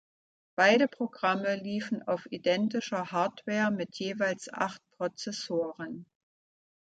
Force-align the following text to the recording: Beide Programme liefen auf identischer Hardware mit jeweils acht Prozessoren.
Beide 0.55 0.87
Programme 0.87 1.57
liefen 1.57 2.01
auf 2.01 2.25
identischer 2.31 3.11
Hardware 3.11 3.69
mit 3.69 3.99
jeweils 3.99 4.51
acht 4.51 4.81
Prozessoren. 4.97 6.07